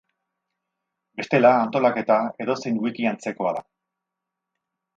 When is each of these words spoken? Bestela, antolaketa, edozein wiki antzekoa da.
Bestela, 1.19 1.51
antolaketa, 1.67 2.17
edozein 2.45 2.81
wiki 2.87 3.07
antzekoa 3.13 3.53
da. 3.61 3.65